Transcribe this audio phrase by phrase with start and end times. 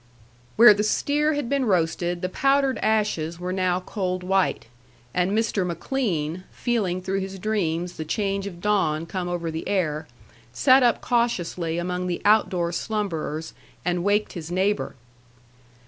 [0.55, 4.65] Where the steer had been roasted, the powdered ashes were now cold white,
[5.13, 5.63] and Mr.
[5.63, 10.07] McLean, feeling through his dreams the change of dawn come over the air,
[10.51, 13.53] sat up cautiously among the outdoor slumberers
[13.85, 14.95] and waked his neighbor.